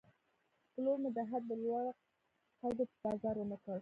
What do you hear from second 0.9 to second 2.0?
مې د عهد، د لوړ